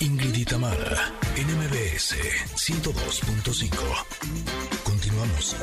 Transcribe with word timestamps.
Ingrid 0.00 0.34
y 0.34 0.44
Tamara, 0.44 1.12
NMBS 1.36 2.14
102.5. 2.54 3.76
Continuamos. 4.84 5.56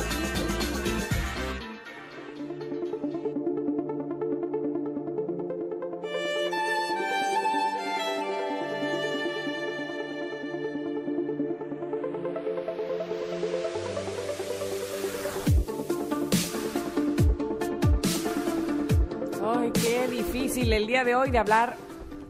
Ay, 19.44 19.71
qué 19.71 20.07
difícil 20.07 20.73
el 20.73 20.88
día 20.88 21.03
de 21.03 21.16
hoy 21.16 21.30
de 21.31 21.38
hablar 21.38 21.84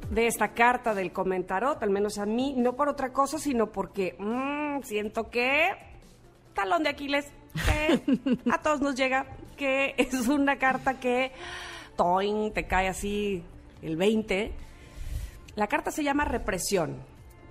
de 0.09 0.27
esta 0.27 0.54
carta 0.54 0.94
del 0.94 1.12
comentarot, 1.12 1.82
al 1.82 1.90
menos 1.90 2.18
a 2.18 2.26
mí, 2.26 2.54
no 2.58 2.76
por 2.76 2.90
otra 2.90 3.12
cosa, 3.12 3.40
sino 3.40 3.72
porque 3.72 4.16
mm, 4.20 4.84
siento 4.84 5.30
que 5.30 5.70
talón 6.54 6.84
de 6.84 6.90
Aquiles, 6.90 7.26
que 7.66 8.40
a 8.52 8.62
todos 8.62 8.82
nos 8.82 8.96
llega, 8.96 9.26
que 9.58 9.96
es 9.98 10.27
una 10.27 10.58
carta 10.58 10.99
que 10.99 11.32
toing, 11.96 12.52
te 12.52 12.66
cae 12.68 12.88
así 12.88 13.44
el 13.82 13.98
20. 13.98 14.52
La 15.55 15.68
carta 15.68 15.91
se 15.91 16.04
llama 16.04 16.26
represión. 16.26 16.98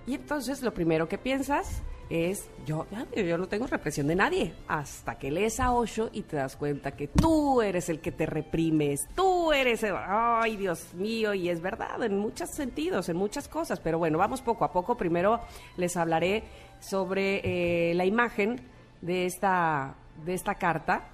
Y 0.07 0.15
entonces 0.15 0.61
lo 0.61 0.73
primero 0.73 1.07
que 1.07 1.17
piensas 1.17 1.81
es, 2.09 2.49
yo, 2.65 2.85
yo 3.15 3.37
no 3.37 3.47
tengo 3.47 3.67
represión 3.67 4.07
de 4.07 4.15
nadie, 4.15 4.53
hasta 4.67 5.17
que 5.17 5.31
lees 5.31 5.59
a 5.59 5.71
Osho 5.71 6.09
y 6.11 6.21
te 6.21 6.35
das 6.35 6.55
cuenta 6.55 6.91
que 6.91 7.07
tú 7.07 7.61
eres 7.61 7.89
el 7.89 7.99
que 7.99 8.11
te 8.11 8.25
reprimes, 8.25 9.07
tú 9.15 9.51
eres, 9.51 9.83
el, 9.83 9.95
ay 9.97 10.55
Dios 10.55 10.93
mío, 10.93 11.33
y 11.33 11.49
es 11.49 11.61
verdad 11.61 12.03
en 12.03 12.17
muchos 12.17 12.51
sentidos, 12.51 13.09
en 13.09 13.17
muchas 13.17 13.47
cosas, 13.47 13.79
pero 13.79 13.97
bueno, 13.97 14.17
vamos 14.17 14.41
poco 14.41 14.65
a 14.65 14.71
poco, 14.71 14.95
primero 14.95 15.41
les 15.77 15.97
hablaré 15.97 16.43
sobre 16.79 17.89
eh, 17.89 17.93
la 17.95 18.05
imagen 18.05 18.61
de 19.01 19.25
esta, 19.25 19.95
de 20.25 20.33
esta 20.33 20.55
carta, 20.55 21.09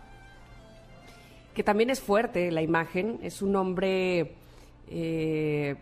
que 1.54 1.64
también 1.64 1.90
es 1.90 2.02
fuerte 2.02 2.52
la 2.52 2.62
imagen, 2.62 3.20
es 3.22 3.42
un 3.42 3.56
hombre 3.56 4.36
eh, 4.90 5.76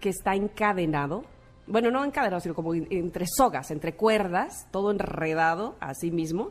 que 0.00 0.08
está 0.08 0.34
encadenado, 0.34 1.24
bueno, 1.68 1.90
no 1.90 2.04
encadenado, 2.04 2.40
sino 2.40 2.54
como 2.54 2.74
entre 2.74 3.26
sogas, 3.26 3.70
entre 3.70 3.94
cuerdas, 3.94 4.66
todo 4.70 4.90
enredado 4.90 5.76
a 5.80 5.94
sí 5.94 6.10
mismo. 6.10 6.50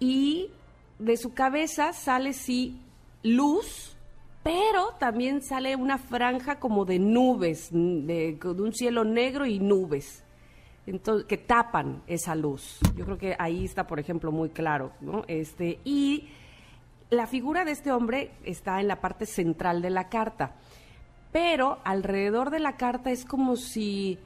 Y 0.00 0.50
de 0.98 1.16
su 1.16 1.34
cabeza 1.34 1.92
sale 1.92 2.32
sí 2.32 2.80
luz, 3.22 3.96
pero 4.42 4.94
también 4.98 5.42
sale 5.42 5.76
una 5.76 5.98
franja 5.98 6.58
como 6.58 6.84
de 6.84 6.98
nubes, 6.98 7.68
de, 7.70 8.38
de 8.40 8.62
un 8.62 8.72
cielo 8.72 9.04
negro 9.04 9.44
y 9.46 9.58
nubes. 9.58 10.24
Entonces, 10.86 11.26
que 11.26 11.36
tapan 11.36 12.02
esa 12.06 12.34
luz. 12.34 12.78
Yo 12.96 13.04
creo 13.04 13.18
que 13.18 13.36
ahí 13.38 13.66
está, 13.66 13.86
por 13.86 14.00
ejemplo, 14.00 14.32
muy 14.32 14.48
claro, 14.48 14.92
¿no? 15.02 15.22
Este, 15.28 15.80
y 15.84 16.28
la 17.10 17.26
figura 17.26 17.66
de 17.66 17.72
este 17.72 17.92
hombre 17.92 18.32
está 18.44 18.80
en 18.80 18.88
la 18.88 19.00
parte 19.00 19.26
central 19.26 19.82
de 19.82 19.90
la 19.90 20.08
carta 20.08 20.56
pero 21.32 21.78
alrededor 21.84 22.50
de 22.50 22.60
la 22.60 22.76
carta 22.76 23.10
es 23.10 23.24
como 23.24 23.56
si 23.56 24.18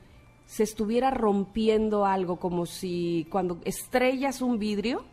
se 0.46 0.62
estuviera 0.62 1.10
rompiendo 1.10 2.04
algo, 2.04 2.36
como 2.38 2.66
si 2.66 3.26
cuando 3.30 3.60
estrellas 3.64 4.42
un 4.42 4.58
vidrio 4.58 5.04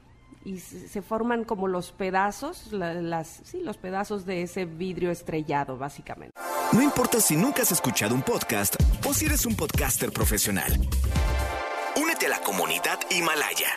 y 0.45 0.59
se 0.59 1.01
forman 1.01 1.43
como 1.43 1.67
los 1.67 1.91
pedazos, 1.91 2.71
las, 2.71 3.41
sí, 3.43 3.61
los 3.61 3.77
pedazos 3.77 4.25
de 4.25 4.41
ese 4.43 4.65
vidrio 4.65 5.11
estrellado, 5.11 5.77
básicamente. 5.77 6.35
No 6.71 6.81
importa 6.81 7.19
si 7.19 7.35
nunca 7.35 7.63
has 7.63 7.71
escuchado 7.71 8.15
un 8.15 8.21
podcast 8.21 8.75
o 9.07 9.13
si 9.13 9.25
eres 9.25 9.45
un 9.45 9.55
podcaster 9.55 10.11
profesional. 10.11 10.71
Únete 11.95 12.27
a 12.27 12.29
la 12.29 12.41
comunidad 12.41 12.99
Himalaya. 13.09 13.69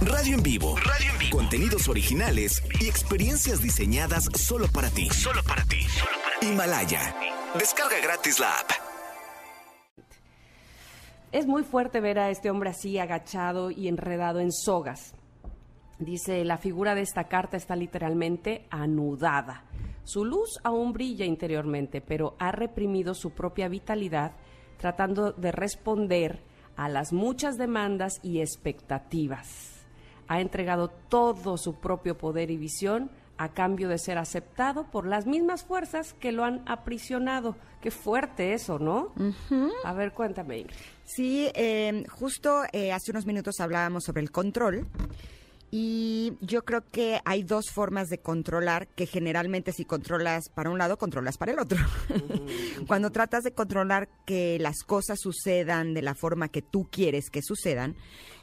Radio 0.00 0.36
en 0.36 0.42
vivo. 0.42 0.76
Radio 0.76 1.12
en 1.12 1.18
vivo. 1.18 1.36
Contenidos 1.36 1.88
originales 1.88 2.62
y 2.80 2.88
experiencias 2.88 3.62
diseñadas 3.62 4.24
solo 4.34 4.66
para 4.68 4.88
ti. 4.90 5.10
Solo 5.10 5.42
para 5.42 5.64
ti. 5.64 5.82
Solo 5.82 6.16
para 6.24 6.40
ti. 6.40 6.46
Himalaya. 6.46 7.29
Descarga 7.58 7.98
gratis 8.00 8.38
la 8.38 8.60
app. 8.60 8.70
Es 11.32 11.48
muy 11.48 11.64
fuerte 11.64 12.00
ver 12.00 12.20
a 12.20 12.30
este 12.30 12.48
hombre 12.48 12.70
así 12.70 12.96
agachado 12.96 13.72
y 13.72 13.88
enredado 13.88 14.38
en 14.38 14.52
sogas. 14.52 15.14
Dice, 15.98 16.44
la 16.44 16.58
figura 16.58 16.94
de 16.94 17.00
esta 17.02 17.24
carta 17.24 17.56
está 17.56 17.74
literalmente 17.74 18.68
anudada. 18.70 19.64
Su 20.04 20.24
luz 20.24 20.60
aún 20.62 20.92
brilla 20.92 21.24
interiormente, 21.24 22.00
pero 22.00 22.36
ha 22.38 22.52
reprimido 22.52 23.14
su 23.14 23.32
propia 23.32 23.66
vitalidad 23.66 24.32
tratando 24.78 25.32
de 25.32 25.50
responder 25.50 26.44
a 26.76 26.88
las 26.88 27.12
muchas 27.12 27.58
demandas 27.58 28.20
y 28.22 28.40
expectativas. 28.40 29.84
Ha 30.28 30.40
entregado 30.40 30.88
todo 31.08 31.56
su 31.56 31.80
propio 31.80 32.16
poder 32.16 32.52
y 32.52 32.56
visión 32.56 33.10
a 33.40 33.48
cambio 33.48 33.88
de 33.88 33.96
ser 33.96 34.18
aceptado 34.18 34.84
por 34.90 35.06
las 35.06 35.26
mismas 35.26 35.64
fuerzas 35.64 36.12
que 36.12 36.30
lo 36.30 36.44
han 36.44 36.62
aprisionado. 36.68 37.56
Qué 37.80 37.90
fuerte 37.90 38.52
eso, 38.52 38.78
¿no? 38.78 39.14
A 39.82 39.94
ver, 39.94 40.12
cuéntame. 40.12 40.58
Ingrid. 40.58 40.76
Sí, 41.04 41.50
eh, 41.54 42.04
justo 42.10 42.64
eh, 42.72 42.92
hace 42.92 43.12
unos 43.12 43.24
minutos 43.24 43.58
hablábamos 43.60 44.04
sobre 44.04 44.20
el 44.20 44.30
control. 44.30 44.86
Y 45.70 46.34
yo 46.42 46.66
creo 46.66 46.84
que 46.90 47.20
hay 47.24 47.42
dos 47.42 47.70
formas 47.70 48.08
de 48.10 48.18
controlar 48.18 48.88
que 48.88 49.06
generalmente 49.06 49.72
si 49.72 49.86
controlas 49.86 50.50
para 50.50 50.68
un 50.68 50.76
lado, 50.76 50.98
controlas 50.98 51.38
para 51.38 51.52
el 51.52 51.60
otro. 51.60 51.78
Cuando 52.86 53.10
tratas 53.10 53.42
de 53.42 53.52
controlar 53.52 54.10
que 54.26 54.58
las 54.58 54.82
cosas 54.82 55.18
sucedan 55.18 55.94
de 55.94 56.02
la 56.02 56.14
forma 56.14 56.48
que 56.48 56.60
tú 56.60 56.88
quieres 56.90 57.30
que 57.30 57.40
sucedan, 57.40 57.96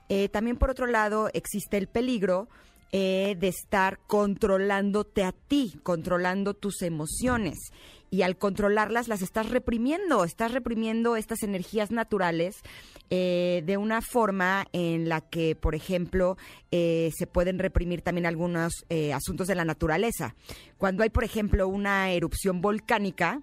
eh, 0.09 0.27
también 0.29 0.57
por 0.57 0.71
otro 0.71 0.87
lado 0.87 1.29
existe 1.33 1.77
el 1.77 1.87
peligro 1.87 2.47
eh, 2.91 3.35
de 3.39 3.49
estar 3.49 3.99
controlándote 4.07 5.23
a 5.23 5.31
ti, 5.31 5.79
controlando 5.83 6.53
tus 6.53 6.81
emociones. 6.81 7.57
Y 8.09 8.21
al 8.21 8.37
controlarlas 8.37 9.09
las 9.09 9.21
estás 9.21 9.49
reprimiendo, 9.49 10.23
estás 10.23 10.53
reprimiendo 10.53 11.17
estas 11.17 11.43
energías 11.43 11.91
naturales 11.91 12.55
eh, 13.09 13.63
de 13.65 13.75
una 13.75 14.01
forma 14.01 14.65
en 14.71 15.09
la 15.09 15.19
que, 15.19 15.55
por 15.55 15.75
ejemplo, 15.75 16.37
eh, 16.71 17.11
se 17.17 17.27
pueden 17.27 17.59
reprimir 17.59 18.01
también 18.01 18.25
algunos 18.25 18.85
asuntos 19.13 19.47
de 19.47 19.55
la 19.55 19.65
naturaleza. 19.65 20.35
Cuando 20.77 21.03
hay, 21.03 21.09
por 21.09 21.25
ejemplo, 21.25 21.67
una 21.67 22.11
erupción 22.11 22.61
volcánica, 22.61 23.41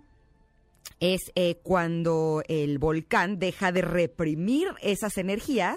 es 1.00 1.20
eh, 1.34 1.56
cuando 1.62 2.42
el 2.48 2.78
volcán 2.78 3.38
deja 3.38 3.72
de 3.72 3.82
reprimir 3.82 4.68
esas 4.80 5.18
energías 5.18 5.76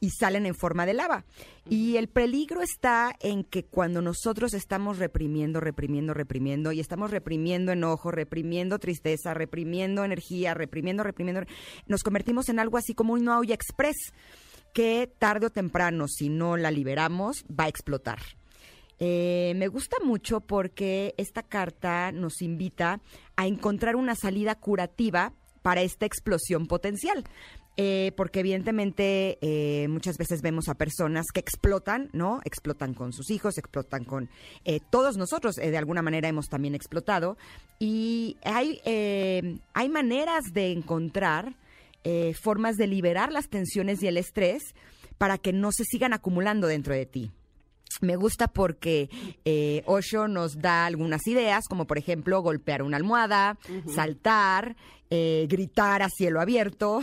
y 0.00 0.10
salen 0.10 0.46
en 0.46 0.54
forma 0.54 0.86
de 0.86 0.94
lava. 0.94 1.24
Y 1.68 1.96
el 1.96 2.08
peligro 2.08 2.62
está 2.62 3.14
en 3.20 3.44
que 3.44 3.64
cuando 3.64 4.02
nosotros 4.02 4.54
estamos 4.54 4.98
reprimiendo, 4.98 5.60
reprimiendo, 5.60 6.14
reprimiendo, 6.14 6.72
y 6.72 6.80
estamos 6.80 7.10
reprimiendo 7.10 7.72
enojo, 7.72 8.10
reprimiendo 8.10 8.78
tristeza, 8.78 9.34
reprimiendo 9.34 10.04
energía, 10.04 10.54
reprimiendo, 10.54 11.04
reprimiendo, 11.04 11.42
nos 11.86 12.02
convertimos 12.02 12.48
en 12.48 12.58
algo 12.58 12.78
así 12.78 12.94
como 12.94 13.12
un 13.12 13.28
olla 13.28 13.54
express 13.54 14.12
que 14.72 15.12
tarde 15.18 15.46
o 15.46 15.50
temprano, 15.50 16.06
si 16.08 16.28
no 16.28 16.56
la 16.56 16.70
liberamos, 16.70 17.44
va 17.48 17.64
a 17.64 17.68
explotar. 17.68 18.18
Eh, 19.00 19.54
me 19.56 19.68
gusta 19.68 19.96
mucho 20.04 20.40
porque 20.40 21.14
esta 21.16 21.42
carta 21.42 22.12
nos 22.12 22.42
invita 22.42 23.00
a 23.36 23.46
encontrar 23.46 23.96
una 23.96 24.14
salida 24.14 24.54
curativa 24.54 25.32
para 25.62 25.82
esta 25.82 26.06
explosión 26.06 26.66
potencial. 26.66 27.24
Eh, 27.76 28.12
porque 28.14 28.40
evidentemente 28.40 29.38
eh, 29.40 29.88
muchas 29.88 30.18
veces 30.18 30.42
vemos 30.42 30.68
a 30.68 30.74
personas 30.74 31.26
que 31.32 31.40
explotan, 31.40 32.10
¿no? 32.12 32.40
Explotan 32.44 32.92
con 32.92 33.14
sus 33.14 33.30
hijos, 33.30 33.56
explotan 33.56 34.04
con 34.04 34.28
eh, 34.66 34.80
todos 34.90 35.16
nosotros, 35.16 35.56
eh, 35.56 35.70
de 35.70 35.78
alguna 35.78 36.02
manera 36.02 36.28
hemos 36.28 36.48
también 36.48 36.74
explotado. 36.74 37.38
Y 37.78 38.36
hay, 38.44 38.80
hay 39.72 39.88
maneras 39.88 40.52
de 40.52 40.72
encontrar 40.72 41.54
formas 42.42 42.76
de 42.76 42.86
liberar 42.86 43.32
las 43.32 43.48
tensiones 43.48 44.02
y 44.02 44.08
el 44.08 44.18
estrés 44.18 44.74
para 45.16 45.38
que 45.38 45.54
no 45.54 45.72
se 45.72 45.84
sigan 45.84 46.12
acumulando 46.12 46.66
dentro 46.66 46.92
de 46.92 47.06
ti. 47.06 47.30
Me 48.00 48.16
gusta 48.16 48.48
porque 48.48 49.10
eh, 49.44 49.82
Osho 49.86 50.28
nos 50.28 50.58
da 50.58 50.86
algunas 50.86 51.26
ideas, 51.26 51.66
como 51.68 51.86
por 51.86 51.98
ejemplo 51.98 52.40
golpear 52.42 52.82
una 52.82 52.96
almohada, 52.96 53.58
saltar, 53.94 54.76
eh, 55.10 55.46
gritar 55.48 56.02
a 56.02 56.08
cielo 56.08 56.40
abierto, 56.40 57.00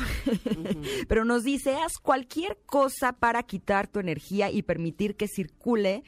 pero 1.08 1.26
nos 1.26 1.44
dice, 1.44 1.76
haz 1.76 1.94
cualquier 2.02 2.58
cosa 2.66 3.14
para 3.14 3.44
quitar 3.44 3.88
tu 3.88 4.00
energía 4.00 4.50
y 4.50 4.64
permitir 4.64 5.16
que 5.16 5.28
circule 5.28 6.04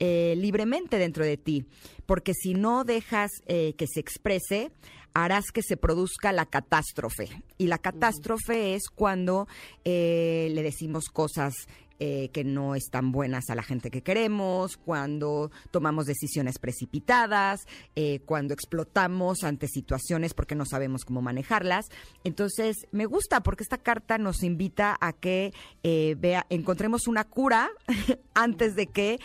eh, 0.00 0.34
libremente 0.36 0.96
dentro 0.96 1.24
de 1.24 1.36
ti, 1.36 1.64
porque 2.06 2.32
si 2.32 2.54
no 2.54 2.84
dejas 2.84 3.30
eh, 3.46 3.74
que 3.76 3.86
se 3.88 3.98
exprese, 3.98 4.70
harás 5.12 5.46
que 5.52 5.62
se 5.62 5.76
produzca 5.76 6.30
la 6.30 6.46
catástrofe. 6.46 7.42
Y 7.56 7.66
la 7.66 7.78
catástrofe 7.78 8.74
es 8.74 8.90
cuando 8.94 9.48
eh, 9.84 10.50
le 10.52 10.62
decimos 10.62 11.06
cosas 11.08 11.54
eh, 11.98 12.30
que 12.32 12.44
no 12.44 12.74
están 12.74 13.12
buenas 13.12 13.50
a 13.50 13.54
la 13.54 13.62
gente 13.62 13.90
que 13.90 14.02
queremos, 14.02 14.76
cuando 14.76 15.50
tomamos 15.70 16.06
decisiones 16.06 16.58
precipitadas, 16.58 17.66
eh, 17.96 18.20
cuando 18.24 18.54
explotamos 18.54 19.44
ante 19.44 19.68
situaciones 19.68 20.34
porque 20.34 20.54
no 20.54 20.64
sabemos 20.64 21.04
cómo 21.04 21.22
manejarlas. 21.22 21.86
Entonces, 22.24 22.86
me 22.92 23.06
gusta 23.06 23.40
porque 23.40 23.62
esta 23.62 23.78
carta 23.78 24.18
nos 24.18 24.42
invita 24.42 24.96
a 25.00 25.12
que 25.12 25.52
eh, 25.82 26.16
vea, 26.18 26.46
encontremos 26.50 27.08
una 27.08 27.24
cura 27.24 27.70
antes 28.34 28.76
de 28.76 28.86
que 28.86 29.18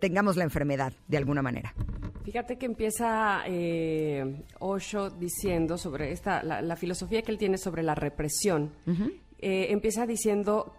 tengamos 0.00 0.36
la 0.36 0.44
enfermedad, 0.44 0.92
de 1.08 1.16
alguna 1.16 1.42
manera. 1.42 1.74
Fíjate 2.24 2.58
que 2.58 2.66
empieza 2.66 3.42
eh, 3.46 4.44
Osho 4.58 5.10
diciendo 5.10 5.78
sobre 5.78 6.12
esta, 6.12 6.42
la, 6.42 6.60
la 6.60 6.76
filosofía 6.76 7.22
que 7.22 7.32
él 7.32 7.38
tiene 7.38 7.58
sobre 7.58 7.82
la 7.82 7.94
represión. 7.94 8.72
Eh, 9.38 9.72
empieza 9.72 10.06
diciendo 10.06 10.74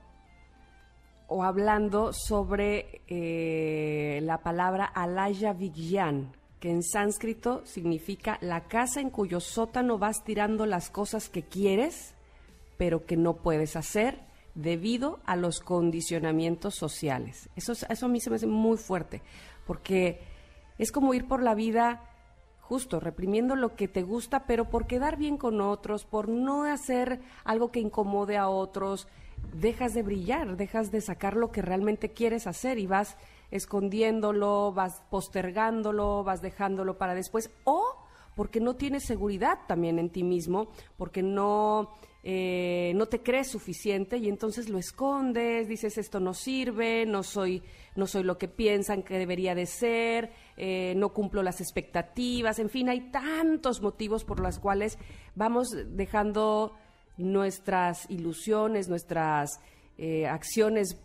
o 1.33 1.43
hablando 1.43 2.11
sobre 2.11 3.01
eh, 3.07 4.19
la 4.23 4.39
palabra 4.39 4.83
alaya 4.83 5.53
vigyan, 5.53 6.33
que 6.59 6.69
en 6.69 6.83
sánscrito 6.83 7.61
significa 7.65 8.37
la 8.41 8.67
casa 8.67 8.99
en 8.99 9.09
cuyo 9.09 9.39
sótano 9.39 9.97
vas 9.97 10.25
tirando 10.25 10.65
las 10.65 10.89
cosas 10.89 11.29
que 11.29 11.43
quieres, 11.43 12.15
pero 12.77 13.05
que 13.05 13.15
no 13.15 13.35
puedes 13.37 13.77
hacer 13.77 14.19
debido 14.55 15.19
a 15.25 15.37
los 15.37 15.61
condicionamientos 15.61 16.75
sociales. 16.75 17.47
Eso, 17.55 17.71
es- 17.71 17.85
eso 17.89 18.07
a 18.07 18.09
mí 18.09 18.19
se 18.19 18.29
me 18.29 18.35
hace 18.35 18.47
muy 18.47 18.77
fuerte, 18.77 19.21
porque 19.65 20.19
es 20.77 20.91
como 20.91 21.13
ir 21.13 21.29
por 21.29 21.41
la 21.41 21.55
vida 21.55 22.01
justo 22.59 22.99
reprimiendo 22.99 23.55
lo 23.55 23.75
que 23.77 23.87
te 23.87 24.03
gusta, 24.03 24.45
pero 24.45 24.65
por 24.69 24.85
quedar 24.85 25.15
bien 25.17 25.37
con 25.37 25.61
otros, 25.61 26.03
por 26.03 26.27
no 26.27 26.65
hacer 26.65 27.21
algo 27.45 27.71
que 27.71 27.79
incomode 27.79 28.35
a 28.37 28.49
otros, 28.49 29.07
dejas 29.53 29.93
de 29.93 30.03
brillar, 30.03 30.57
dejas 30.57 30.91
de 30.91 31.01
sacar 31.01 31.35
lo 31.35 31.51
que 31.51 31.61
realmente 31.61 32.11
quieres 32.11 32.47
hacer 32.47 32.79
y 32.79 32.87
vas 32.87 33.17
escondiéndolo, 33.51 34.71
vas 34.73 35.01
postergándolo, 35.09 36.23
vas 36.23 36.41
dejándolo 36.41 36.97
para 36.97 37.13
después, 37.13 37.51
o 37.65 37.83
porque 38.35 38.59
no 38.61 38.75
tienes 38.75 39.03
seguridad 39.03 39.59
también 39.67 39.99
en 39.99 40.09
ti 40.09 40.23
mismo, 40.23 40.71
porque 40.97 41.21
no, 41.21 41.89
eh, 42.23 42.93
no 42.95 43.07
te 43.07 43.21
crees 43.21 43.49
suficiente 43.49 44.17
y 44.17 44.29
entonces 44.29 44.69
lo 44.69 44.77
escondes, 44.77 45.67
dices 45.67 45.97
esto 45.97 46.19
no 46.19 46.33
sirve, 46.33 47.05
no 47.05 47.23
soy, 47.23 47.61
no 47.95 48.07
soy 48.07 48.23
lo 48.23 48.37
que 48.37 48.47
piensan 48.47 49.03
que 49.03 49.17
debería 49.17 49.53
de 49.53 49.65
ser, 49.65 50.31
eh, 50.55 50.93
no 50.95 51.09
cumplo 51.09 51.43
las 51.43 51.59
expectativas, 51.59 52.59
en 52.59 52.69
fin, 52.69 52.89
hay 52.89 53.11
tantos 53.11 53.81
motivos 53.81 54.23
por 54.23 54.39
los 54.39 54.59
cuales 54.59 54.97
vamos 55.35 55.75
dejando 55.87 56.73
nuestras 57.17 58.09
ilusiones, 58.09 58.89
nuestras 58.89 59.59
eh, 59.97 60.27
acciones 60.27 60.97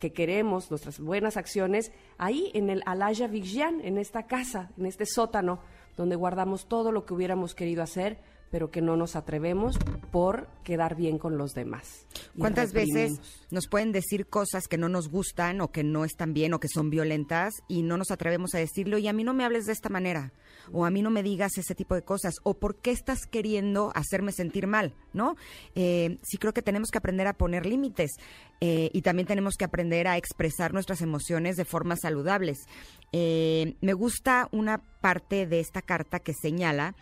que 0.00 0.12
queremos, 0.12 0.70
nuestras 0.70 0.98
buenas 0.98 1.36
acciones, 1.36 1.92
ahí 2.18 2.50
en 2.54 2.70
el 2.70 2.82
Alaya 2.86 3.28
Vigyan, 3.28 3.80
en 3.82 3.98
esta 3.98 4.24
casa, 4.24 4.70
en 4.76 4.86
este 4.86 5.06
sótano, 5.06 5.60
donde 5.96 6.16
guardamos 6.16 6.66
todo 6.66 6.90
lo 6.90 7.04
que 7.06 7.14
hubiéramos 7.14 7.54
querido 7.54 7.82
hacer, 7.82 8.18
pero 8.54 8.70
que 8.70 8.80
no 8.80 8.96
nos 8.96 9.16
atrevemos 9.16 9.76
por 10.12 10.46
quedar 10.62 10.94
bien 10.94 11.18
con 11.18 11.36
los 11.36 11.54
demás. 11.54 12.06
¿Cuántas 12.38 12.72
veces 12.72 13.18
nos 13.50 13.66
pueden 13.66 13.90
decir 13.90 14.28
cosas 14.28 14.68
que 14.68 14.78
no 14.78 14.88
nos 14.88 15.08
gustan 15.08 15.60
o 15.60 15.72
que 15.72 15.82
no 15.82 16.04
están 16.04 16.34
bien 16.34 16.54
o 16.54 16.60
que 16.60 16.68
son 16.68 16.88
violentas 16.88 17.52
y 17.66 17.82
no 17.82 17.96
nos 17.96 18.12
atrevemos 18.12 18.54
a 18.54 18.58
decirlo 18.58 18.96
y 18.98 19.08
a 19.08 19.12
mí 19.12 19.24
no 19.24 19.34
me 19.34 19.44
hables 19.44 19.66
de 19.66 19.72
esta 19.72 19.88
manera 19.88 20.32
o 20.72 20.84
a 20.84 20.90
mí 20.90 21.02
no 21.02 21.10
me 21.10 21.24
digas 21.24 21.58
ese 21.58 21.74
tipo 21.74 21.96
de 21.96 22.02
cosas 22.02 22.36
o 22.44 22.54
por 22.54 22.76
qué 22.76 22.92
estás 22.92 23.26
queriendo 23.26 23.90
hacerme 23.96 24.30
sentir 24.30 24.68
mal, 24.68 24.94
¿no? 25.12 25.34
Eh, 25.74 26.18
sí 26.22 26.38
creo 26.38 26.54
que 26.54 26.62
tenemos 26.62 26.92
que 26.92 26.98
aprender 26.98 27.26
a 27.26 27.32
poner 27.32 27.66
límites 27.66 28.12
eh, 28.60 28.88
y 28.92 29.02
también 29.02 29.26
tenemos 29.26 29.56
que 29.56 29.64
aprender 29.64 30.06
a 30.06 30.16
expresar 30.16 30.72
nuestras 30.72 31.02
emociones 31.02 31.56
de 31.56 31.64
formas 31.64 31.98
saludables. 32.02 32.68
Eh, 33.10 33.74
me 33.80 33.94
gusta 33.94 34.48
una 34.52 34.78
parte 35.00 35.46
de 35.46 35.58
esta 35.58 35.82
carta 35.82 36.20
que 36.20 36.32
señala 36.32 36.94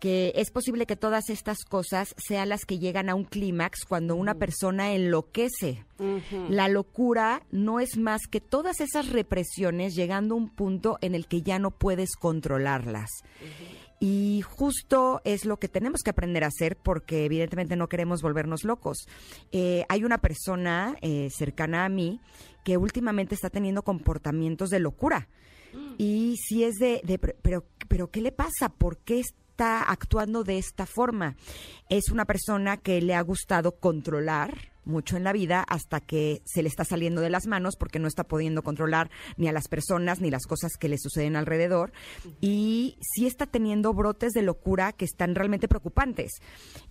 que 0.00 0.32
es 0.36 0.50
posible 0.50 0.84
que 0.86 0.96
todas 0.96 1.30
estas 1.30 1.64
cosas 1.64 2.14
sean 2.18 2.50
las 2.50 2.64
que 2.66 2.78
llegan 2.78 3.08
a 3.08 3.14
un 3.14 3.24
clímax 3.24 3.84
cuando 3.88 4.16
una 4.16 4.34
persona 4.34 4.92
enloquece. 4.92 5.84
La 6.50 6.68
locura 6.68 7.42
no 7.50 7.80
es 7.80 7.96
más 7.96 8.26
que 8.30 8.40
todas 8.40 8.80
esas 8.80 9.08
represiones 9.10 9.94
llegando 9.94 10.34
a 10.34 10.38
un 10.38 10.50
punto 10.50 10.98
en 11.00 11.14
el 11.14 11.26
que 11.26 11.40
ya 11.42 11.58
no 11.58 11.70
puedes 11.70 12.16
controlarlas. 12.16 13.08
Y 14.00 14.42
justo 14.42 15.22
es 15.24 15.46
lo 15.46 15.56
que 15.58 15.68
tenemos 15.68 16.02
que 16.02 16.10
aprender 16.10 16.44
a 16.44 16.48
hacer 16.48 16.76
porque 16.76 17.24
evidentemente 17.24 17.76
no 17.76 17.88
queremos 17.88 18.20
volvernos 18.20 18.64
locos. 18.64 19.06
Eh, 19.52 19.84
hay 19.88 20.04
una 20.04 20.18
persona 20.18 20.96
eh, 21.00 21.28
cercana 21.30 21.86
a 21.86 21.88
mí 21.88 22.20
que 22.64 22.76
últimamente 22.76 23.34
está 23.34 23.48
teniendo 23.48 23.82
comportamientos 23.82 24.68
de 24.68 24.80
locura. 24.80 25.28
Y 25.96 26.36
si 26.36 26.64
es 26.64 26.74
de, 26.74 27.00
de- 27.04 27.18
pero, 27.18 27.64
pero 27.88 28.10
¿qué 28.10 28.20
le 28.20 28.32
pasa? 28.32 28.68
¿Por 28.68 28.98
qué 28.98 29.20
está 29.54 29.84
actuando 29.84 30.42
de 30.42 30.58
esta 30.58 30.84
forma? 30.84 31.36
Es 31.88 32.10
una 32.10 32.24
persona 32.24 32.76
que 32.76 33.00
le 33.00 33.14
ha 33.14 33.20
gustado 33.20 33.78
controlar 33.78 34.73
mucho 34.84 35.16
en 35.16 35.24
la 35.24 35.32
vida 35.32 35.64
hasta 35.68 36.00
que 36.00 36.42
se 36.44 36.62
le 36.62 36.68
está 36.68 36.84
saliendo 36.84 37.20
de 37.20 37.30
las 37.30 37.46
manos 37.46 37.76
porque 37.76 37.98
no 37.98 38.08
está 38.08 38.24
pudiendo 38.24 38.62
controlar 38.62 39.10
ni 39.36 39.48
a 39.48 39.52
las 39.52 39.68
personas 39.68 40.20
ni 40.20 40.30
las 40.30 40.46
cosas 40.46 40.72
que 40.78 40.88
le 40.88 40.98
suceden 40.98 41.36
alrededor 41.36 41.92
y 42.40 42.96
sí 43.00 43.26
está 43.26 43.46
teniendo 43.46 43.92
brotes 43.92 44.32
de 44.32 44.42
locura 44.42 44.92
que 44.92 45.04
están 45.04 45.34
realmente 45.34 45.68
preocupantes. 45.68 46.32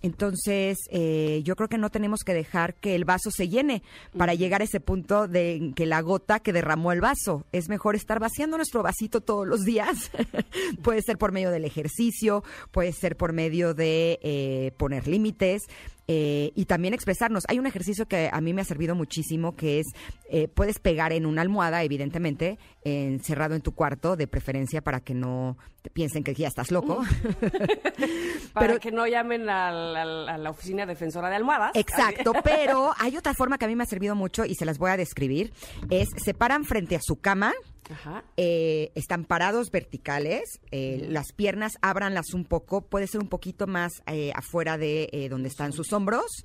Entonces, 0.02 0.78
eh, 0.90 1.42
yo 1.44 1.56
creo 1.56 1.68
que 1.68 1.78
no 1.78 1.90
tenemos 1.90 2.20
que 2.24 2.34
dejar 2.34 2.74
que 2.74 2.94
el 2.94 3.04
vaso 3.04 3.30
se 3.30 3.48
llene 3.48 3.82
para 4.16 4.34
llegar 4.34 4.60
a 4.60 4.64
ese 4.64 4.80
punto 4.80 5.28
de 5.28 5.72
que 5.74 5.86
la 5.86 6.00
gota 6.00 6.40
que 6.40 6.52
derramó 6.52 6.92
el 6.92 7.00
vaso. 7.00 7.46
Es 7.52 7.68
mejor 7.68 7.96
estar 7.96 8.20
vaciando 8.20 8.56
nuestro 8.56 8.82
vasito 8.82 9.20
todos 9.20 9.46
los 9.46 9.64
días. 9.64 10.10
puede 10.82 11.02
ser 11.02 11.18
por 11.18 11.32
medio 11.32 11.50
del 11.50 11.64
ejercicio, 11.64 12.44
puede 12.70 12.92
ser 12.92 13.16
por 13.16 13.32
medio 13.32 13.74
de 13.74 14.18
eh, 14.22 14.72
poner 14.76 15.08
límites. 15.08 15.62
Eh, 16.08 16.52
y 16.54 16.64
también 16.66 16.94
expresarnos. 16.94 17.44
Hay 17.48 17.58
un 17.58 17.66
ejercicio 17.66 18.06
que 18.06 18.28
a 18.32 18.40
mí 18.40 18.52
me 18.52 18.60
ha 18.62 18.64
servido 18.64 18.94
muchísimo, 18.94 19.56
que 19.56 19.80
es, 19.80 19.86
eh, 20.30 20.48
puedes 20.48 20.78
pegar 20.78 21.12
en 21.12 21.26
una 21.26 21.42
almohada, 21.42 21.82
evidentemente, 21.82 22.58
encerrado 22.84 23.54
en 23.54 23.62
tu 23.62 23.72
cuarto, 23.72 24.16
de 24.16 24.26
preferencia 24.26 24.82
para 24.82 25.00
que 25.00 25.14
no 25.14 25.56
te 25.82 25.90
piensen 25.90 26.22
que 26.24 26.34
ya 26.34 26.48
estás 26.48 26.70
loco. 26.70 27.02
Para 28.52 28.66
pero- 28.68 28.80
que 28.80 28.92
no 28.92 29.06
llamen 29.06 29.48
a 29.48 29.70
la, 29.72 30.02
a 30.34 30.38
la 30.38 30.50
oficina 30.50 30.86
defensora 30.86 31.28
de 31.28 31.36
almohadas. 31.36 31.72
Exacto, 31.74 32.32
pero 32.44 32.92
hay 32.98 33.16
otra 33.16 33.34
forma 33.34 33.58
que 33.58 33.64
a 33.64 33.68
mí 33.68 33.76
me 33.76 33.82
ha 33.82 33.86
servido 33.86 34.14
mucho 34.14 34.44
y 34.44 34.54
se 34.54 34.64
las 34.64 34.78
voy 34.78 34.90
a 34.90 34.96
describir. 34.96 35.52
Es, 35.90 36.08
se 36.16 36.34
paran 36.34 36.64
frente 36.64 36.96
a 36.96 37.00
su 37.02 37.16
cama, 37.16 37.52
Ajá. 37.90 38.24
eh, 38.36 38.90
están 38.94 39.24
parados 39.24 39.70
verticales, 39.70 40.60
eh, 40.70 41.06
las 41.08 41.32
piernas 41.32 41.74
ábranlas 41.82 42.34
un 42.34 42.44
poco, 42.44 42.82
puede 42.82 43.06
ser 43.06 43.20
un 43.20 43.28
poquito 43.28 43.66
más 43.66 44.02
eh, 44.06 44.32
afuera 44.34 44.78
de 44.78 45.26
donde 45.30 45.48
están 45.48 45.72
sus 45.72 45.92
hombros. 45.92 46.44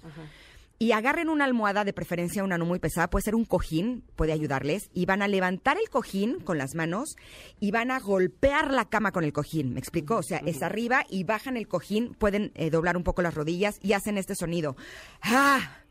Y 0.82 0.94
agarren 0.94 1.28
una 1.28 1.44
almohada, 1.44 1.84
de 1.84 1.92
preferencia 1.92 2.44
una 2.44 2.58
no 2.58 2.66
muy 2.66 2.80
pesada, 2.80 3.10
puede 3.10 3.24
ser 3.24 3.36
un 3.36 3.44
cojín, 3.44 4.04
puede 4.16 4.32
ayudarles, 4.32 4.90
y 4.94 5.06
van 5.06 5.22
a 5.22 5.28
levantar 5.28 5.78
el 5.78 5.90
cojín 5.90 6.40
con 6.40 6.58
las 6.58 6.74
manos 6.74 7.16
y 7.60 7.72
van 7.72 7.92
a 7.92 8.00
golpear 8.00 8.72
la 8.72 8.86
cama 8.86 9.12
con 9.12 9.26
el 9.26 9.34
cojín, 9.34 9.74
¿me 9.74 9.80
explico? 9.82 10.16
O 10.16 10.24
sea, 10.24 10.38
es 10.46 10.64
arriba 10.64 11.04
y 11.10 11.26
bajan 11.26 11.58
el 11.58 11.68
cojín, 11.68 12.14
pueden 12.14 12.54
doblar 12.72 12.96
un 12.96 13.04
poco 13.04 13.22
las 13.22 13.34
rodillas 13.34 13.78
y 13.82 13.92
hacen 13.92 14.18
este 14.18 14.36
sonido. 14.36 14.78
¡Ah! 15.22 15.84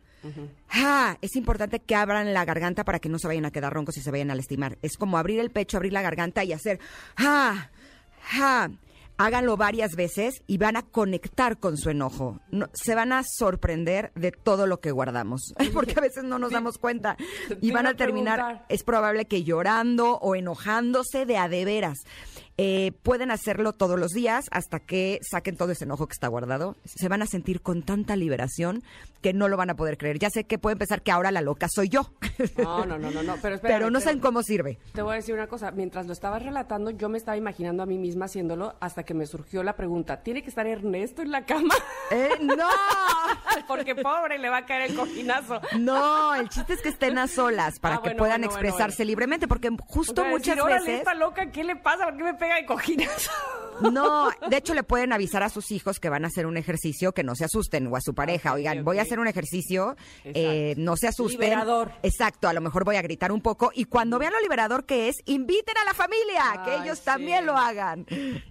¡Ah! 0.71 1.17
Es 1.23 1.37
importante 1.37 1.81
que 1.81 1.95
abran 1.95 2.33
la 2.35 2.45
garganta 2.45 2.85
para 2.85 2.99
que 2.99 3.09
no 3.09 3.19
se 3.19 3.27
vayan 3.27 3.45
a 3.47 3.51
quedar 3.51 3.73
roncos 3.73 3.97
y 3.97 4.01
se 4.01 4.11
vayan 4.11 4.31
a 4.31 4.35
lastimar. 4.35 4.79
Es 4.83 4.97
como 4.97 5.19
abrir 5.19 5.41
el 5.41 5.51
pecho, 5.51 5.77
abrir 5.77 5.93
la 5.93 6.03
garganta 6.03 6.45
y 6.45 6.53
hacer 6.53 6.81
¡Ah! 7.17 7.71
¡Ah! 8.35 8.69
Háganlo 9.21 9.57
varias 9.57 9.97
veces 9.97 10.43
y 10.47 10.59
van 10.59 10.77
a 10.77 10.83
conectar 10.83 11.59
con 11.59 11.77
su 11.77 11.91
enojo. 11.91 12.39
No- 12.53 12.69
se 12.73 12.95
van 12.95 13.13
a 13.13 13.25
sorprender 13.25 14.13
de 14.15 14.31
todo 14.31 14.69
lo 14.69 14.79
que 14.79 14.93
guardamos, 14.93 15.55
porque 15.75 15.95
a 15.97 16.01
veces 16.01 16.23
no 16.23 16.39
nos 16.39 16.53
damos 16.53 16.79
cuenta. 16.79 17.17
Y 17.61 17.73
van 17.73 17.87
a 17.89 17.95
terminar, 17.95 18.65
es 18.69 18.85
probable 18.85 19.25
que 19.25 19.43
llorando 19.43 20.19
o 20.19 20.37
enojándose 20.37 21.27
de 21.27 21.37
a 21.37 21.49
de 21.49 21.65
veras. 21.65 21.99
Eh, 22.61 22.91
pueden 23.05 23.31
hacerlo 23.31 23.73
todos 23.73 23.99
los 24.01 24.11
días 24.11 24.47
hasta 24.51 24.81
que 24.81 25.21
saquen 25.23 25.57
todo 25.57 25.71
ese 25.71 25.85
enojo 25.85 26.09
que 26.09 26.13
está 26.15 26.27
guardado. 26.27 26.77
Se 26.85 27.09
van 27.09 27.23
a 27.23 27.27
sentir 27.27 27.63
con 27.63 27.83
tanta 27.85 28.17
liberación 28.17 28.83
que 29.23 29.33
no 29.33 29.47
lo 29.47 29.57
van 29.57 29.71
a 29.71 29.77
poder 29.77 29.97
creer. 29.97 30.19
Ya 30.19 30.29
sé 30.29 30.43
que 30.45 30.59
pueden 30.59 30.77
pensar 30.79 31.03
que 31.03 31.13
ahora 31.13 31.31
la 31.31 31.41
loca 31.41 31.69
soy 31.73 31.89
yo, 31.89 32.11
No, 32.57 32.85
no, 32.85 32.99
no, 32.99 33.11
no, 33.13 33.23
no. 33.23 33.37
Pero, 33.41 33.55
espérame, 33.55 33.79
pero 33.79 33.91
no 33.91 34.01
saben 34.01 34.19
cómo 34.19 34.43
sirve. 34.43 34.79
Te 34.93 35.03
voy 35.03 35.13
a 35.13 35.17
decir 35.17 35.35
una 35.35 35.47
cosa, 35.47 35.71
mientras 35.71 36.07
lo 36.07 36.13
estabas 36.13 36.43
relatando, 36.43 36.91
yo 36.91 37.09
me 37.09 37.17
estaba 37.19 37.37
imaginando 37.37 37.83
a 37.83 37.87
mí 37.87 37.97
misma 37.97 38.25
haciéndolo 38.25 38.75
hasta 38.81 39.05
que 39.05 39.15
me 39.15 39.27
surgió 39.27 39.63
la 39.63 39.75
pregunta, 39.77 40.23
¿tiene 40.25 40.43
que 40.43 40.49
estar 40.49 40.67
Ernesto 40.67 41.23
en 41.23 41.31
la 41.31 41.45
cama? 41.47 41.75
Eh, 42.11 42.31
¡No! 42.41 42.67
Porque 43.69 43.95
pobre, 43.95 44.39
le 44.39 44.49
va 44.49 44.59
a 44.59 44.67
caer 44.67 44.91
el 44.91 44.97
cojinazo. 44.97 45.61
No, 45.79 46.35
el 46.35 46.49
chiste 46.49 46.73
es 46.75 46.83
que 46.83 46.89
estén 46.89 47.19
a 47.19 47.29
solas 47.29 47.79
para 47.79 47.97
Ah, 47.97 47.99
que 47.99 48.09
bueno, 48.11 48.19
puedan 48.19 48.41
bueno, 48.41 48.53
expresarse 48.53 48.99
bueno. 48.99 49.09
libremente, 49.11 49.47
porque 49.49 49.71
justo 49.87 50.23
O 50.23 50.25
sea, 50.25 50.31
muchas 50.33 50.57
decir, 50.57 50.63
"Órale, 50.63 50.81
veces... 50.81 50.99
esta 51.01 51.15
loca, 51.15 51.51
¿qué 51.51 51.65
le 51.65 51.77
pasa? 51.77 52.05
¿Por 52.07 52.17
qué 52.17 52.23
me 52.25 52.35
pega 52.35 52.48
el 52.57 52.67
cojinazo? 52.67 53.31
No, 53.81 54.31
de 54.49 54.57
hecho 54.57 54.75
le 54.75 54.83
pueden 54.83 55.13
avisar 55.13 55.43
a 55.43 55.49
sus 55.49 55.71
hijos 55.71 56.01
que 56.01 56.09
van 56.09 56.25
a 56.25 56.29
hacer 56.29 56.47
un 56.47 56.57
ejercicio, 56.57 57.13
que 57.13 57.23
no 57.23 57.35
se 57.35 57.45
asusten, 57.45 57.87
o 57.87 57.97
a 57.97 58.01
su 58.01 58.15
pareja, 58.15 58.53
oigan, 58.53 58.85
voy 58.85 58.99
a 58.99 59.03
hacer 59.03 59.19
un 59.19 59.29
ejercicio, 59.29 59.97
eh, 60.25 60.75
no 60.77 60.97
se 60.97 61.09
asusten. 61.09 61.41
Liberador. 61.41 61.93
Exacto, 62.03 62.49
a 62.49 62.53
lo 62.53 62.61
mejor 62.61 62.85
voy 62.85 62.97
a 62.97 63.03
gritar 63.03 63.33
un 63.33 63.41
poco, 63.41 63.71
y 63.75 63.85
cuando 63.85 64.19
vean 64.19 64.33
lo 64.33 64.41
liberador 64.41 64.85
que 64.85 65.09
es, 65.09 65.17
inviten 65.27 65.77
a 65.79 65.85
la 65.85 65.95
familia, 65.95 66.63
que 66.65 66.77
ellos 66.83 66.99
sí. 66.99 67.05
también 67.05 67.47
lo 67.47 67.57
hagan. 67.57 68.07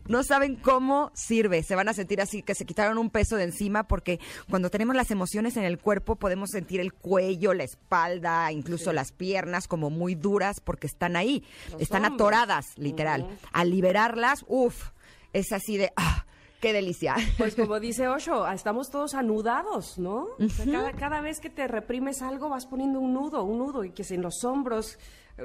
No 0.08 0.24
saben 0.24 0.56
cómo 0.56 1.12
sirve, 1.14 1.64
se 1.64 1.76
van 1.76 1.90
a 1.90 1.94
sentir 1.94 2.22
así, 2.22 2.42
que 2.42 2.56
se 2.56 2.66
quitaron 2.66 2.98
un 2.98 3.10
peso 3.10 3.36
de 3.36 3.44
encima, 3.44 3.88
porque 3.88 4.20
cuando 4.50 4.70
tenemos 4.70 4.96
las 4.96 5.12
emociones 5.12 5.58
en 5.58 5.64
el 5.64 5.80
cuerpo 5.80 6.16
podemos 6.16 6.52
sentir 6.52 6.80
el 6.80 6.94
cuello, 6.94 7.54
la 7.54 7.64
espalda, 7.64 8.52
incluso 8.52 8.94
las 8.94 9.12
piernas 9.12 9.68
como 9.68 9.90
muy 9.90 10.16
duras, 10.16 10.60
porque 10.62 10.88
están 10.88 11.16
ahí, 11.16 11.44
Los 11.72 11.82
están 11.82 12.06
atoradas, 12.06 12.78
literal. 12.78 13.28
Al 13.52 13.70
liberarlas, 13.70 14.46
uff, 14.48 14.90
es 15.34 15.52
así 15.52 15.78
de, 15.78 15.92
ah, 15.96 16.26
qué 16.60 16.74
delicia. 16.74 17.16
Pues 17.38 17.56
como 17.56 17.80
dice 17.80 18.08
Osho, 18.08 18.48
estamos 18.48 18.90
todos 18.90 19.14
anudados, 19.14 19.98
¿no? 19.98 20.28
O 20.40 20.50
sea, 20.50 20.66
cada, 20.66 20.92
cada 20.94 21.22
vez 21.22 21.40
que 21.40 21.50
te 21.50 21.68
reprimes 21.68 22.22
algo 22.22 22.50
vas 22.50 22.66
poniendo 22.66 23.00
un 23.00 23.14
nudo, 23.14 23.44
un 23.44 23.60
nudo, 23.60 23.84
y 23.84 23.92
que 23.92 24.04
si 24.04 24.16
en 24.16 24.22
los 24.22 24.44
hombros, 24.44 24.98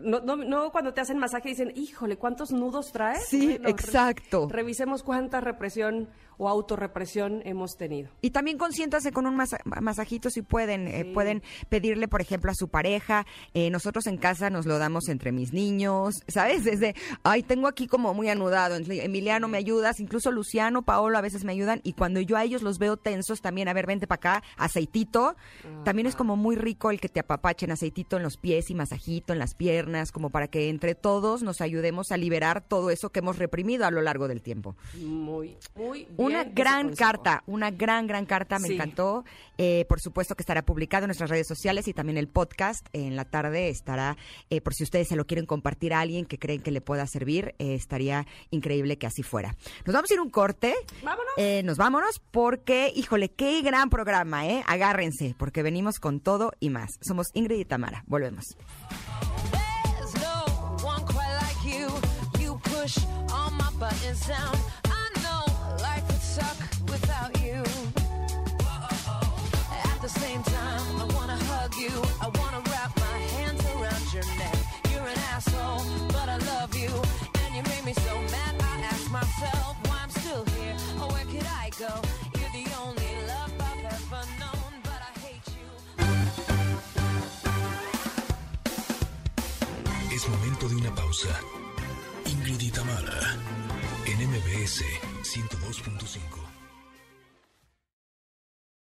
no, 0.03 0.21
no, 0.21 0.37
no 0.37 0.71
cuando 0.73 0.95
te 0.95 1.01
hacen 1.01 1.19
masaje 1.19 1.51
dicen, 1.51 1.73
híjole, 1.75 2.17
¿cuántos 2.17 2.51
nudos 2.53 2.93
traes? 2.93 3.27
Sí, 3.29 3.59
exacto. 3.65 4.49
revisemos 4.51 5.03
cuánta 5.03 5.41
represión 5.41 6.09
o 6.39 6.49
autorrepresión 6.49 7.43
hemos 7.45 7.77
tenido. 7.77 8.11
Y 8.21 8.31
también 8.31 8.59
consiéntase 8.59 9.13
con 9.13 9.27
un 9.27 9.37
masa- 9.37 9.61
masajito 9.65 10.31
si 10.31 10.43
pueden. 10.43 10.89
eh, 10.89 11.05
pueden 11.13 11.43
pedirle, 11.69 12.09
por 12.09 12.21
ejemplo, 12.21 12.51
a 12.51 12.55
su 12.55 12.69
pareja. 12.69 13.27
eh, 13.55 13.71
nosotros 13.71 14.07
en 14.07 14.17
casa 14.17 14.49
nos 14.51 14.67
lo 14.67 14.79
damos 14.79 15.09
entre 15.09 15.31
mis 15.31 15.53
niños, 15.53 16.23
¿sabes? 16.27 16.65
Desde, 16.65 16.95
ay, 17.23 17.43
tengo 17.43 17.69
aquí 17.69 17.87
como 17.87 18.15
muy 18.15 18.29
anudado. 18.31 18.77
Emiliano, 18.77 19.47
¿me 19.49 19.59
ayudas? 19.59 20.01
Incluso 20.01 20.33
Luciano, 20.33 20.83
Paolo 20.83 21.19
a 21.19 21.21
veces 21.21 21.45
me 21.45 21.53
ayudan. 21.53 21.81
Y 21.85 21.93
cuando 21.93 22.21
yo 22.21 22.37
a 22.37 22.45
ellos 22.45 22.63
los 22.63 22.79
veo 22.79 22.97
tensos, 22.97 23.41
también, 23.41 23.69
a 23.69 23.73
ver, 23.75 23.87
vente 23.87 24.07
para 24.07 24.17
acá, 24.39 24.43
aceitito. 24.57 25.37
También 25.85 26.07
es 26.07 26.17
como 26.17 26.37
muy 26.37 26.57
rico 26.57 26.91
el 26.91 26.99
que 27.01 27.09
te 27.09 27.21
apapachen 27.21 27.71
aceitito 27.71 28.17
en 28.17 28.23
los 28.23 28.37
pies 28.39 28.71
y 28.71 28.75
masajito 28.75 29.33
en 29.33 29.39
las 29.39 29.55
piernas, 29.55 29.82
como 30.13 30.31
para 30.31 30.49
que 30.49 30.69
entre 30.69 30.95
todos 30.95 31.43
nos 31.43 31.61
ayudemos 31.61 32.13
a 32.13 32.17
liberar 32.17 32.61
todo 32.61 32.91
eso 32.91 33.11
que 33.11 33.19
hemos 33.21 33.39
reprimido 33.39 33.85
a 33.87 33.91
lo 33.91 34.01
largo 34.03 34.29
del 34.29 34.43
tiempo. 34.43 34.77
Muy, 35.01 35.57
muy 35.75 35.99
bien. 36.05 36.15
Una 36.17 36.45
gran 36.45 36.95
carta, 36.95 37.43
una 37.47 37.71
gran, 37.71 38.07
gran 38.07 38.27
carta, 38.27 38.59
me 38.59 38.69
Sí. 38.69 38.75
encantó. 38.75 39.25
Eh, 39.59 39.85
por 39.89 40.01
supuesto 40.01 40.35
que 40.35 40.43
estará 40.43 40.63
publicado 40.63 41.05
en 41.05 41.09
nuestras 41.09 41.31
redes 41.31 41.47
sociales 41.47 41.87
y 41.89 41.93
también 41.95 42.17
el 42.19 42.27
podcast 42.29 42.87
en 42.93 43.17
la 43.17 43.25
tarde 43.25 43.69
estará, 43.69 44.17
eh, 44.51 44.61
por 44.61 44.75
si 44.75 44.83
ustedes 44.83 45.09
se 45.09 45.17
lo 45.17 45.27
quieren 45.27 45.47
compartir 45.47 45.93
a 45.95 46.01
alguien 46.01 46.25
que 46.25 46.39
creen 46.39 46.63
que 46.63 46.71
le 46.71 46.81
pueda 46.81 47.07
servir, 47.07 47.55
eh, 47.59 47.75
estaría 47.75 48.27
increíble 48.51 48.97
que 48.99 49.07
así 49.07 49.23
fuera. 49.23 49.55
Nos 49.85 49.95
vamos 49.95 50.11
a 50.11 50.15
ir 50.15 50.21
un 50.21 50.31
corte. 50.31 50.75
Vámonos. 51.03 51.33
Nos 51.65 51.77
vámonos 51.77 52.21
porque, 52.31 52.93
híjole, 52.95 53.31
qué 53.31 53.61
gran 53.63 53.91
programa, 53.91 54.47
¿eh? 54.49 54.63
Agárrense, 54.67 55.35
porque 55.39 55.63
venimos 55.63 56.01
con 56.01 56.21
todo 56.21 56.53
y 56.61 56.71
más. 56.71 56.99
Somos 57.01 57.31
Ingrid 57.35 57.59
y 57.61 57.65
Tamara. 57.65 58.05
Volvemos. 58.07 58.57
Down. 63.83 64.57
I 64.85 65.09
know 65.23 65.43
life 65.83 66.07
would 66.07 66.23
suck 66.23 66.57
without 66.87 67.33
you. 67.43 67.59
At 69.91 70.01
the 70.01 70.09
same 70.09 70.43
time, 70.45 71.01
I 71.01 71.05
wanna 71.17 71.37
hug 71.51 71.75
you. 71.75 71.91
I 72.21 72.29
wanna 72.39 72.63
wrap 72.71 72.93
my 72.97 73.19
hands 73.35 73.65
around 73.75 74.07
your 74.15 74.27
neck. 74.39 74.59
You're 74.93 75.09
an 75.15 75.19
asshole, 75.35 75.83
but 76.15 76.29
I 76.29 76.39
love 76.53 76.77
you. 76.77 76.93
And 77.43 77.57
you 77.57 77.63
made 77.73 77.85
me 77.85 77.95
so 77.95 78.15
mad, 78.35 78.55
I 78.61 78.83
ask 78.93 79.11
myself 79.11 79.75
why 79.89 79.99
I'm 80.05 80.11
still 80.11 80.45
here. 80.57 80.77
Or 81.01 81.09
where 81.15 81.27
could 81.33 81.49
I 81.65 81.71
go? 81.77 81.93
You're 82.39 82.55
the 82.61 82.67
only 82.83 83.13
love 83.27 83.53
I've 83.69 83.85
ever 83.99 84.25
known. 84.39 84.71
Es 90.15 90.29
momento 90.29 90.69
de 90.69 90.77
una 90.77 90.95
pausa. 90.95 91.62
MBS 94.63 94.85
102.5. 95.25 96.42